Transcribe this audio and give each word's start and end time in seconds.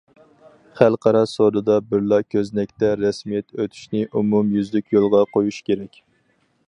خەلقئارا 0.77 1.19
سودىدا 1.33 1.75
بىرلا 1.91 2.19
كۆزنەكتە 2.35 2.89
رەسمىيەت 3.03 3.51
ئۆتەشنى 3.59 4.03
ئومۇميۈزلۈك 4.09 4.93
يولغا 4.97 5.23
قويۇش 5.37 5.61
كېرەك. 5.69 6.03